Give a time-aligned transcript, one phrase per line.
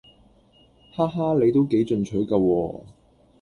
[0.95, 2.81] 哈哈你都幾進取㗎喎